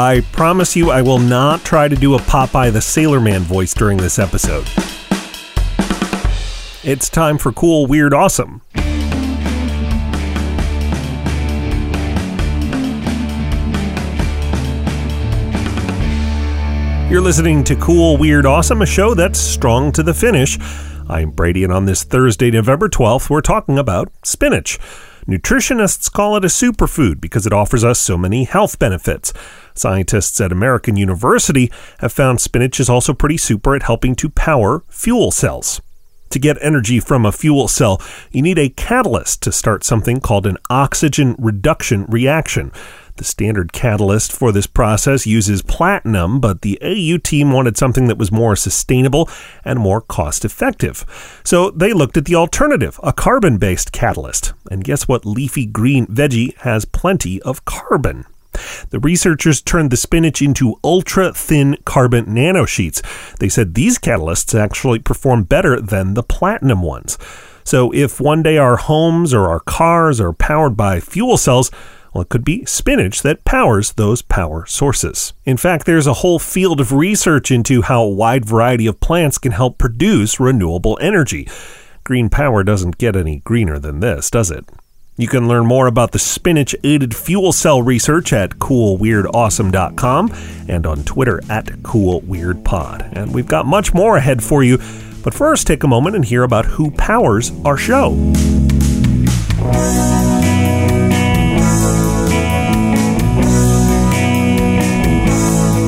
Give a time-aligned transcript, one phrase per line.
[0.00, 3.74] I promise you I will not try to do a Popeye the Sailor Man voice
[3.74, 4.66] during this episode.
[6.82, 8.62] It's time for Cool, Weird, Awesome.
[17.10, 20.58] You're listening to Cool, Weird, Awesome, a show that's strong to the finish.
[21.10, 24.78] I'm Brady, and on this Thursday, November 12th, we're talking about spinach.
[25.28, 29.32] Nutritionists call it a superfood because it offers us so many health benefits.
[29.80, 34.84] Scientists at American University have found spinach is also pretty super at helping to power
[34.88, 35.80] fuel cells.
[36.30, 40.46] To get energy from a fuel cell, you need a catalyst to start something called
[40.46, 42.72] an oxygen reduction reaction.
[43.16, 48.18] The standard catalyst for this process uses platinum, but the AU team wanted something that
[48.18, 49.28] was more sustainable
[49.64, 51.04] and more cost effective.
[51.42, 54.52] So they looked at the alternative, a carbon based catalyst.
[54.70, 58.26] And guess what leafy green veggie has plenty of carbon?
[58.90, 63.02] The researchers turned the spinach into ultra thin carbon nanosheets.
[63.38, 67.18] They said these catalysts actually perform better than the platinum ones.
[67.64, 71.70] So if one day our homes or our cars are powered by fuel cells,
[72.12, 75.32] well, it could be spinach that powers those power sources.
[75.44, 79.38] In fact, there's a whole field of research into how a wide variety of plants
[79.38, 81.48] can help produce renewable energy.
[82.02, 84.64] Green power doesn't get any greener than this, does it?
[85.20, 90.34] You can learn more about the spinach aided fuel cell research at coolweirdawesome.com
[90.66, 93.12] and on Twitter at coolweirdpod.
[93.12, 94.78] And we've got much more ahead for you.
[95.22, 98.14] But first, take a moment and hear about who powers our show.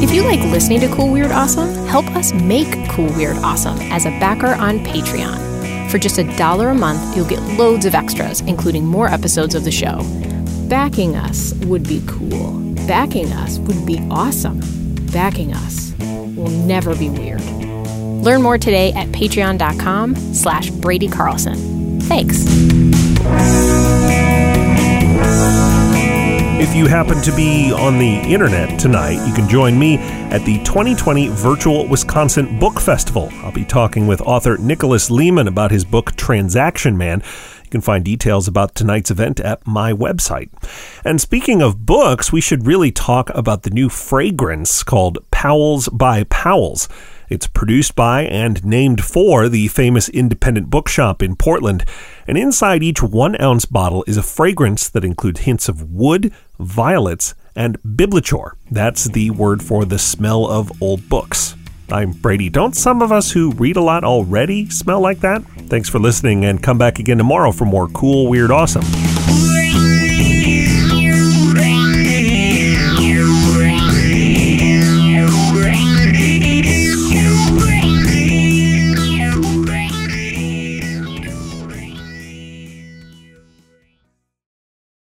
[0.03, 4.05] If you like listening to Cool Weird Awesome, help us make Cool Weird Awesome as
[4.05, 5.52] a backer on Patreon.
[5.93, 9.63] For just a dollar a month, you'll get loads of extras, including more episodes of
[9.63, 10.01] the show.
[10.67, 12.59] Backing us would be cool.
[12.87, 14.59] Backing us would be awesome.
[15.13, 17.43] Backing us will never be weird.
[18.25, 22.01] Learn more today at patreon.com slash Brady Carlson.
[22.01, 22.39] Thanks.
[26.73, 30.57] If you happen to be on the internet tonight, you can join me at the
[30.61, 33.29] 2020 Virtual Wisconsin Book Festival.
[33.43, 37.23] I'll be talking with author Nicholas Lemann about his book Transaction Man.
[37.65, 40.49] You can find details about tonight's event at my website.
[41.05, 46.25] And speaking of books, we should really talk about the new fragrance called Powell's by
[46.25, 46.89] Powell's.
[47.33, 51.83] It's produced by and named for the famous independent bookshop in Portland.
[52.27, 57.35] And inside each one ounce bottle is a fragrance that includes hints of wood, violets,
[57.57, 58.53] and biblichor.
[58.71, 61.57] That's the word for the smell of old books.
[61.91, 62.51] I'm Brady.
[62.51, 65.43] Don't some of us who read a lot already smell like that?
[65.71, 68.85] Thanks for listening and come back again tomorrow for more cool, weird, awesome.